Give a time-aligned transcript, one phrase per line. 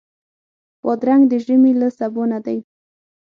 [0.83, 2.57] بادرنګ د ژمي له سبو نه دی.